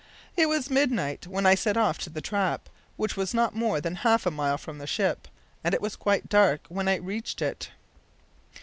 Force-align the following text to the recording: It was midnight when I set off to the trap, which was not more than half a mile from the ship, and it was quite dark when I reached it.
It 0.35 0.49
was 0.49 0.71
midnight 0.71 1.27
when 1.27 1.45
I 1.45 1.53
set 1.53 1.77
off 1.77 1.99
to 1.99 2.09
the 2.09 2.21
trap, 2.21 2.69
which 2.97 3.15
was 3.15 3.35
not 3.35 3.53
more 3.53 3.79
than 3.79 3.97
half 3.97 4.25
a 4.25 4.31
mile 4.31 4.57
from 4.57 4.79
the 4.79 4.87
ship, 4.87 5.27
and 5.63 5.75
it 5.75 5.79
was 5.79 5.95
quite 5.95 6.27
dark 6.27 6.65
when 6.69 6.87
I 6.87 6.95
reached 6.95 7.39
it. 7.39 7.69